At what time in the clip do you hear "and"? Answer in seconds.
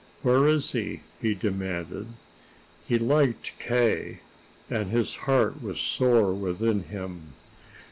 4.67-4.89